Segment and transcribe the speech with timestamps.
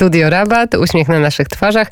[0.00, 1.88] Studio Rabat, uśmiech na naszych twarzach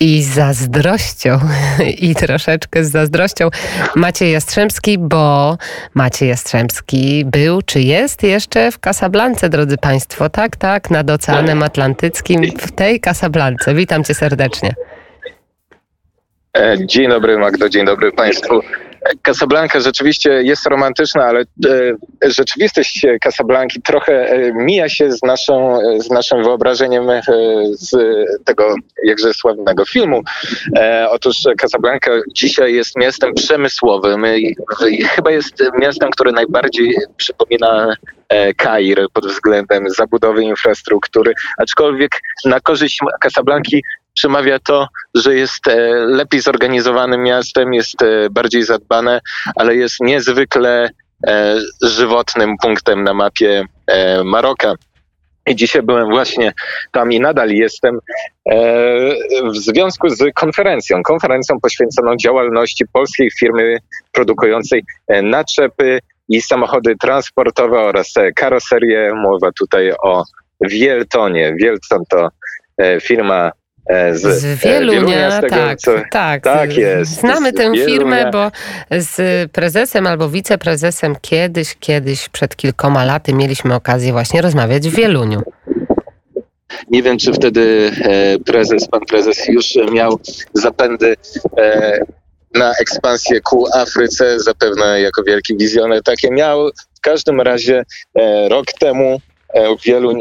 [0.00, 1.38] i zazdrością,
[2.08, 3.48] i troszeczkę z zazdrością
[3.96, 5.56] Maciej Jastrzębski, bo
[5.94, 12.42] Maciej Jastrzębski był, czy jest jeszcze w Casablance, drodzy Państwo, tak, tak, nad Oceanem Atlantyckim,
[12.58, 13.74] w tej Casablance.
[13.74, 14.74] Witam Cię serdecznie.
[16.56, 18.60] E, dzień dobry Magdo, dzień dobry Państwu.
[19.22, 21.44] Casablanca rzeczywiście jest romantyczna, ale e,
[22.30, 27.22] rzeczywistość Casablanki trochę e, mija się z, naszą, z naszym wyobrażeniem e,
[27.70, 27.96] z
[28.44, 28.74] tego
[29.04, 30.22] jakże sławnego filmu.
[31.08, 34.56] Otóż Casablanca dzisiaj jest miastem przemysłowym i,
[35.14, 37.96] chyba jest miastem, które najbardziej przypomina
[38.56, 42.10] Kair pod względem zabudowy infrastruktury, aczkolwiek
[42.44, 43.82] na korzyść Casablanki
[44.20, 49.20] przemawia to, że jest e, lepiej zorganizowanym miastem, jest e, bardziej zadbane,
[49.56, 50.90] ale jest niezwykle
[51.26, 53.64] e, żywotnym punktem na mapie
[54.24, 54.74] Maroka.
[55.46, 56.52] I dzisiaj byłem właśnie
[56.92, 57.98] tam i nadal jestem
[59.52, 61.02] w związku z konferencją.
[61.02, 63.78] Konferencją poświęconą działalności polskiej firmy
[64.12, 64.84] produkującej
[65.22, 69.12] naczepy i samochody transportowe oraz karoserie.
[69.14, 70.24] Mowa tutaj o
[70.60, 71.54] Wieltonie.
[71.58, 72.28] Wielton to
[73.00, 73.52] firma
[74.12, 77.20] z, z e, Wielunia, z tak, co, tak, tak jest.
[77.20, 77.86] Znamy tę Wielunia.
[77.86, 78.50] firmę, bo
[78.90, 85.42] z prezesem albo wiceprezesem kiedyś, kiedyś przed kilkoma laty mieliśmy okazję właśnie rozmawiać w Wieluniu.
[86.90, 90.20] Nie wiem, czy wtedy e, prezes, pan prezes już miał
[90.54, 91.16] zapędy
[92.54, 96.70] na ekspansję ku Afryce, zapewne jako wielki wizjoner takie miał.
[96.94, 97.84] W każdym razie
[98.48, 99.20] rok temu
[99.84, 100.20] Wieluń,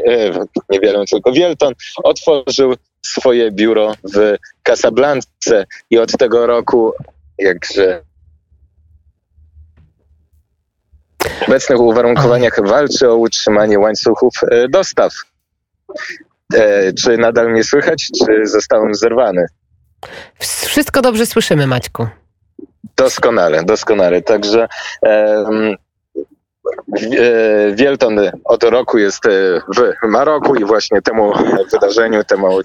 [0.69, 6.93] nie Wieluń, tylko Wielton otworzył swoje biuro w Casablance i od tego roku
[7.37, 8.01] jakże
[11.23, 15.13] w obecnych uwarunkowaniach walczy o utrzymanie łańcuchów e, dostaw.
[16.53, 19.45] E, czy nadal mnie słychać, czy zostałem zerwany?
[20.39, 22.07] Wszystko dobrze słyszymy, Maćku.
[22.97, 24.21] Doskonale, doskonale.
[24.21, 24.67] Także
[25.05, 25.45] E,
[27.73, 29.29] Wielton od roku jest e,
[30.03, 31.33] w Maroku i właśnie temu
[31.71, 32.59] wydarzeniu, temu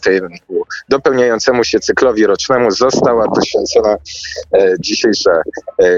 [0.88, 3.96] dopełniającemu się cyklowi rocznemu została poświęcona
[4.52, 5.42] e, dzisiejsza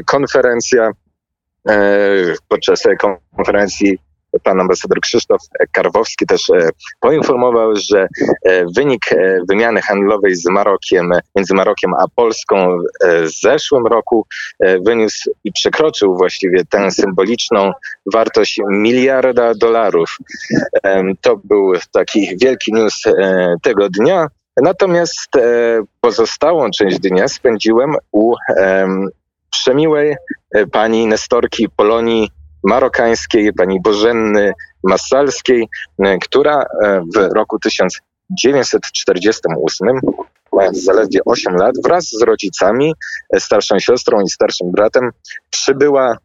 [0.06, 0.90] konferencja.
[2.48, 2.82] Podczas
[3.36, 3.98] konferencji
[4.42, 5.40] pan ambasador Krzysztof
[5.72, 6.68] Karwowski też e,
[7.00, 8.08] poinformował, że
[8.44, 14.26] e, wynik e, wymiany handlowej z Marokiem, między Marokiem a Polską w zeszłym roku
[14.86, 17.72] wyniósł i przekroczył właściwie tę symboliczną
[18.12, 20.16] wartość miliarda dolarów.
[21.20, 23.02] To był taki wielki news
[23.62, 24.26] tego dnia.
[24.62, 25.28] Natomiast
[26.00, 28.34] pozostałą część dnia spędziłem u
[29.50, 30.16] przemiłej
[30.72, 32.30] pani Nestorki Polonii
[32.66, 34.52] marokańskiej, pani Bożenny
[34.84, 35.68] Masalskiej,
[36.04, 40.00] e, która e, w roku 1948
[40.52, 42.94] mając zaledwie 8 lat, wraz z rodzicami,
[43.34, 45.10] e, starszą siostrą i starszym bratem,
[45.50, 46.16] przybyła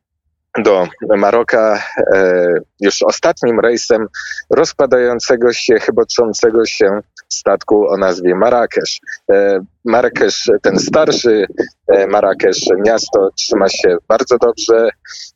[0.58, 0.88] do
[1.18, 2.46] Maroka e,
[2.80, 4.08] już ostatnim rejsem
[4.50, 7.00] rozpadającego się, chyboczącego się
[7.34, 9.00] statku o nazwie Marrakesz.
[9.32, 11.46] E, Marrakesz, ten starszy
[11.88, 14.90] e, Marrakesz, miasto trzyma się bardzo dobrze,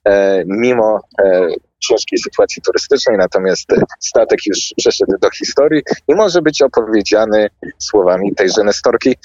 [0.06, 1.00] e, mimo
[1.80, 3.68] ciężkiej sytuacji turystycznej, natomiast
[4.00, 9.16] statek już przeszedł do historii i może być opowiedziany słowami tejże Nestorki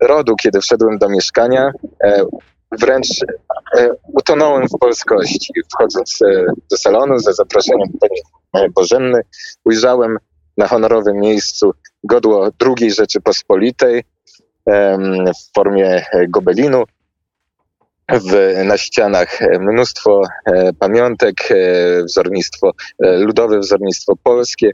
[0.00, 1.72] rodu, kiedy wszedłem do mieszkania.
[2.72, 3.08] Wręcz
[4.06, 5.52] utonąłem w polskości.
[5.74, 6.18] Wchodząc
[6.70, 9.20] do salonu za zaproszeniem pani Bożenny,
[9.64, 10.18] ujrzałem
[10.56, 11.72] na honorowym miejscu
[12.04, 14.04] godło II Rzeczypospolitej
[14.66, 16.84] w formie gobelinu,
[18.08, 21.54] w, na ścianach mnóstwo e, pamiątek, e,
[22.04, 24.70] wzornictwo e, ludowe, wzornictwo polskie,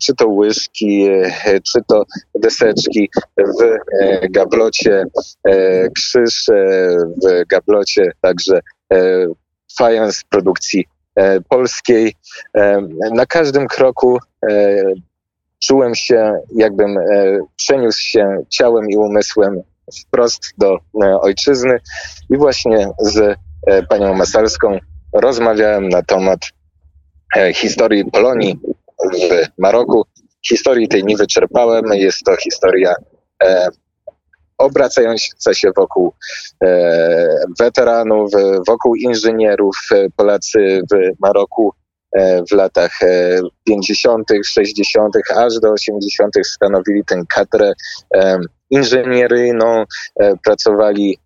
[0.00, 1.08] czy to łyżki,
[1.72, 2.04] czy to
[2.34, 3.78] deseczki w
[4.30, 5.04] gablocie,
[5.96, 6.46] krzyż
[7.24, 8.60] w gablocie, także
[9.78, 10.84] fajans produkcji
[11.48, 12.14] polskiej.
[13.14, 14.18] Na każdym kroku
[15.62, 16.96] czułem się, jakbym
[17.56, 19.62] przeniósł się ciałem i umysłem
[20.00, 21.80] wprost do e, ojczyzny
[22.30, 23.18] i właśnie z
[23.66, 24.78] e, panią Masalską
[25.12, 26.38] rozmawiałem na temat
[27.36, 28.60] e, historii Polonii
[29.12, 30.04] w Maroku.
[30.48, 31.84] Historii tej nie wyczerpałem.
[31.92, 32.94] Jest to historia
[34.58, 36.12] obracająca się wokół
[37.58, 38.30] weteranów,
[38.68, 39.76] wokół inżynierów.
[40.16, 41.72] Polacy w Maroku
[42.50, 42.98] w latach
[43.64, 46.34] 50., 60., aż do 80.
[46.46, 47.72] stanowili tę kadrę
[48.70, 49.84] inżynieryjną,
[50.44, 51.18] pracowali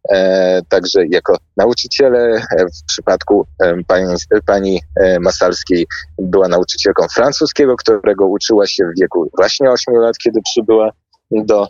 [0.69, 2.43] także jako nauczyciele.
[2.83, 3.47] W przypadku
[3.87, 4.06] pani,
[4.47, 4.81] pani
[5.21, 5.87] Masalskiej
[6.19, 10.91] była nauczycielką francuskiego, którego uczyła się w wieku właśnie 8 lat, kiedy przybyła
[11.31, 11.69] do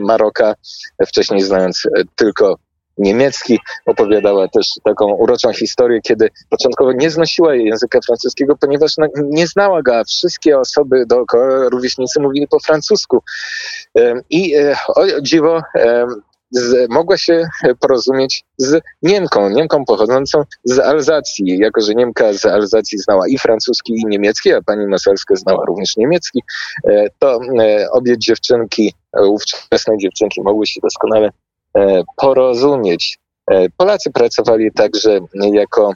[0.00, 0.54] Maroka,
[1.06, 1.82] wcześniej znając
[2.16, 2.56] tylko
[2.98, 3.58] niemiecki.
[3.86, 9.96] Opowiadała też taką uroczą historię, kiedy początkowo nie znosiła języka francuskiego, ponieważ nie znała go,
[9.96, 13.22] a wszystkie osoby dookoła, rówieśnicy mówili po francusku.
[14.30, 15.62] I e, o dziwo,
[16.54, 17.48] z, mogła się
[17.80, 21.58] porozumieć z Niemką, Niemką pochodzącą z Alzacji.
[21.58, 25.96] Jako, że Niemka z Alzacji znała i francuski, i niemiecki, a pani Maselska znała również
[25.96, 26.42] niemiecki,
[26.84, 31.30] e, to e, obie dziewczynki, ówczesne dziewczynki mogły się doskonale
[32.16, 33.18] porozumieć.
[33.50, 35.20] E, Polacy pracowali także
[35.52, 35.94] jako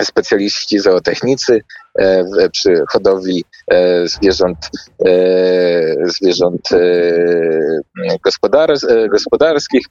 [0.00, 1.60] specjaliści zootechnicy
[1.98, 3.44] e, przy hodowli
[4.04, 4.70] zwierząt,
[6.04, 6.68] zwierząt
[8.24, 8.74] gospodar,
[9.10, 9.86] gospodarskich.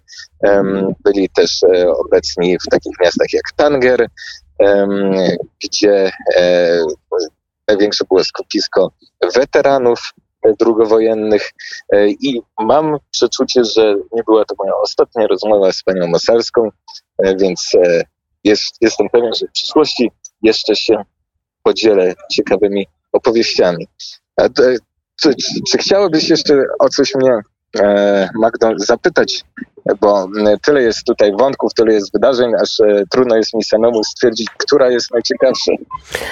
[1.03, 1.61] Byli też
[2.06, 4.07] obecni w takich miastach jak Tanger,
[5.63, 6.11] gdzie
[7.67, 8.91] największe było skupisko
[9.35, 10.13] weteranów
[10.60, 11.51] drugowojennych
[11.94, 16.69] e, i mam przeczucie, że nie była to moja ostatnia rozmowa z panią Masarską,
[17.18, 18.04] e, więc e,
[18.44, 20.12] jest, jestem pewien, że w przyszłości
[20.42, 21.04] jeszcze się
[21.63, 23.88] podzielę ciekawymi opowieściami.
[24.38, 24.50] A,
[25.22, 25.34] czy,
[25.72, 27.31] czy chciałabyś jeszcze o coś mnie,
[28.35, 29.43] Magdo, zapytać
[30.01, 30.27] bo
[30.65, 34.89] tyle jest tutaj wątków, tyle jest wydarzeń, aż e, trudno jest mi samemu stwierdzić, która
[34.89, 35.71] jest najciekawsza.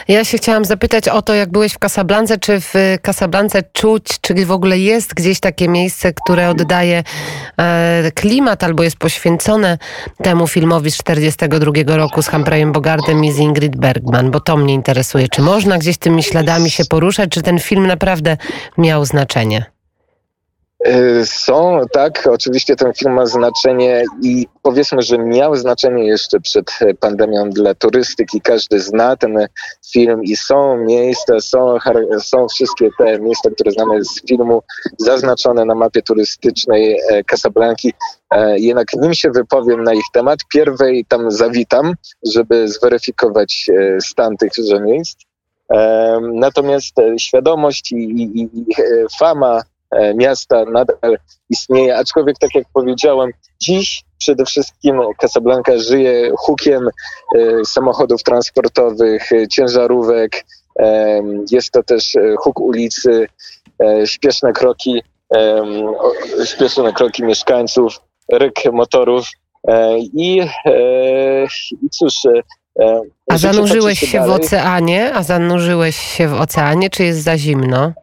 [0.07, 4.45] Ja się chciałam zapytać o to, jak byłeś w Casablance, czy w Casablance czuć, czy
[4.45, 7.03] w ogóle jest gdzieś takie miejsce, które oddaje
[7.57, 9.77] e, klimat albo jest poświęcone
[10.23, 14.73] temu filmowi z 42 roku z Humphreyem Bogartem i z Ingrid Bergman, bo to mnie
[14.73, 15.27] interesuje.
[15.27, 18.37] Czy można gdzieś tymi śladami się poruszać, czy ten film naprawdę
[18.77, 19.80] miał znaczenie?
[20.87, 26.71] Y, są, tak, oczywiście ten film ma znaczenie i powiedzmy, że miał znaczenie jeszcze przed
[26.99, 28.41] pandemią dla turystyki.
[28.41, 29.47] Każdy zna ten
[29.91, 31.77] film i są miejsca, są,
[32.19, 34.61] są wszystkie te miejsca, które znamy z filmu,
[34.97, 37.93] zaznaczone na mapie turystycznej e, Casablanki.
[38.31, 41.93] E, jednak nim się wypowiem na ich temat, pierwej tam zawitam,
[42.33, 45.17] żeby zweryfikować e, stan tychże miejsc.
[46.21, 48.75] Natomiast świadomość i, i, i
[49.19, 49.70] fama E,
[50.15, 51.17] miasta nadal
[51.49, 59.47] istnieje, aczkolwiek tak jak powiedziałem, dziś przede wszystkim Casablanca żyje hukiem e, samochodów transportowych, e,
[59.47, 60.45] ciężarówek,
[61.51, 63.27] jest to też huk ulicy,
[64.05, 65.03] śpieszne kroki,
[66.45, 67.99] śpieszne kroki mieszkańców,
[68.31, 69.25] ryk motorów
[70.13, 70.41] i,
[71.83, 72.13] i cóż,
[73.29, 75.13] a zanurzyłeś się, się w oceanie?
[75.13, 77.93] A zanurzyłeś się w oceanie, czy jest za zimno?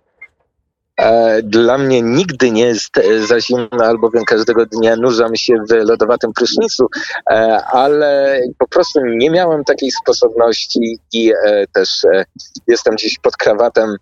[0.99, 5.73] E, dla mnie nigdy nie jest e, za zimno, albowiem każdego dnia nurzam się w
[5.73, 6.87] lodowatym prysznicu,
[7.31, 7.35] e,
[7.67, 11.33] ale po prostu nie miałem takiej sposobności i
[11.75, 12.07] też
[12.67, 13.97] jestem dziś pod krawatem.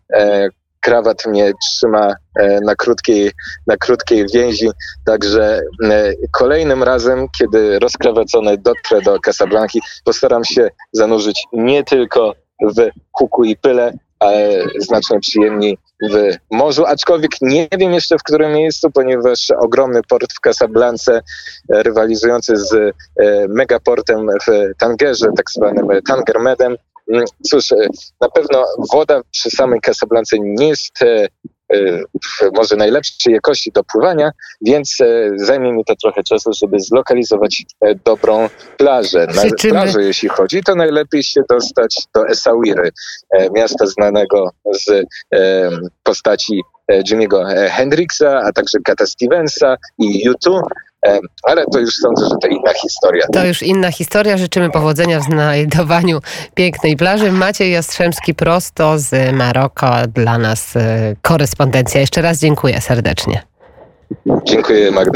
[0.80, 2.14] Krawat mnie trzyma
[2.62, 3.30] na krótkiej,
[3.66, 4.68] na krótkiej więzi,
[5.06, 5.60] także
[6.32, 12.34] kolejnym razem, kiedy rozkrawacony dotrę do Casablanki, postaram się zanurzyć nie tylko
[12.76, 13.92] w huku i pyle,
[14.78, 15.78] znacznie przyjemniej
[16.10, 21.22] w morzu, aczkolwiek nie wiem jeszcze w którym miejscu, ponieważ ogromny port w Casablance
[21.68, 22.92] rywalizujący z e,
[23.48, 26.76] megaportem w Tangerze, tak zwanym Tangermedem.
[27.12, 27.76] Mm, cóż, e,
[28.20, 30.98] na pewno woda przy samej Casablance nie jest
[31.74, 32.04] Y,
[32.54, 34.30] może najlepszej jakości do pływania,
[34.62, 39.26] więc e, zajmie mi to trochę czasu, żeby zlokalizować e, dobrą plażę.
[39.26, 39.72] Na Życzymy...
[39.72, 42.90] plażę, jeśli chodzi, to najlepiej się dostać do Essaouiry,
[43.30, 44.50] e, miasta znanego
[44.86, 45.06] z
[46.02, 50.60] postaci Jimmy'ego Hendrixa, a także Kata Stevensa i U2,
[51.42, 53.26] ale to już sądzę, że to inna historia.
[53.32, 54.36] To już inna historia.
[54.36, 56.20] Życzymy powodzenia w znajdowaniu
[56.54, 57.32] pięknej plaży.
[57.32, 62.00] Maciej Jastrzębski prosto z Maroko dla nas e, korespondencja.
[62.00, 63.42] Jeszcze raz dziękuję serdecznie.
[64.44, 65.12] Dziękuję Magda.